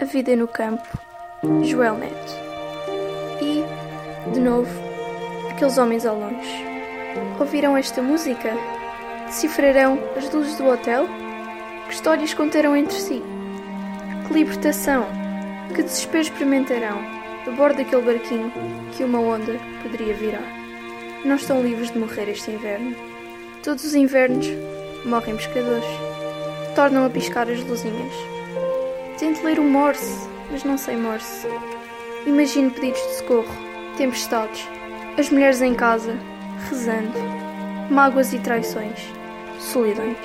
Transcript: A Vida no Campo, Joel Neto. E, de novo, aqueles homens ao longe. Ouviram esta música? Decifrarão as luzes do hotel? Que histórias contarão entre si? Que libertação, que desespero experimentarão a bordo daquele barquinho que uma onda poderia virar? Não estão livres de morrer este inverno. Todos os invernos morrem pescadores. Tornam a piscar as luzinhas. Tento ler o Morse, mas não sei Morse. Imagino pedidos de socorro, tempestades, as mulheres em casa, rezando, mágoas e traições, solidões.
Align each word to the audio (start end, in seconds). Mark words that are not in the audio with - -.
A 0.00 0.04
Vida 0.06 0.34
no 0.34 0.48
Campo, 0.48 0.88
Joel 1.62 1.98
Neto. 1.98 2.32
E, 3.42 3.62
de 4.32 4.40
novo, 4.40 4.70
aqueles 5.50 5.76
homens 5.76 6.06
ao 6.06 6.18
longe. 6.18 6.64
Ouviram 7.38 7.76
esta 7.76 8.00
música? 8.00 8.56
Decifrarão 9.26 9.98
as 10.16 10.32
luzes 10.32 10.56
do 10.56 10.66
hotel? 10.66 11.06
Que 11.86 11.92
histórias 11.92 12.32
contarão 12.32 12.74
entre 12.74 12.94
si? 12.94 13.22
Que 14.26 14.32
libertação, 14.32 15.06
que 15.74 15.82
desespero 15.82 16.22
experimentarão 16.22 16.98
a 17.46 17.50
bordo 17.50 17.76
daquele 17.76 18.00
barquinho 18.00 18.50
que 18.96 19.04
uma 19.04 19.20
onda 19.20 19.60
poderia 19.82 20.14
virar? 20.14 20.60
Não 21.26 21.36
estão 21.36 21.62
livres 21.62 21.90
de 21.90 21.98
morrer 21.98 22.30
este 22.30 22.50
inverno. 22.50 22.96
Todos 23.62 23.84
os 23.84 23.94
invernos 23.94 24.46
morrem 25.04 25.36
pescadores. 25.36 25.84
Tornam 26.74 27.04
a 27.04 27.10
piscar 27.10 27.50
as 27.50 27.62
luzinhas. 27.64 28.39
Tento 29.20 29.44
ler 29.44 29.58
o 29.58 29.62
Morse, 29.62 30.26
mas 30.50 30.64
não 30.64 30.78
sei 30.78 30.96
Morse. 30.96 31.46
Imagino 32.24 32.70
pedidos 32.70 33.02
de 33.02 33.18
socorro, 33.18 33.54
tempestades, 33.98 34.66
as 35.18 35.28
mulheres 35.28 35.60
em 35.60 35.74
casa, 35.74 36.16
rezando, 36.70 37.18
mágoas 37.90 38.32
e 38.32 38.38
traições, 38.38 38.98
solidões. 39.58 40.16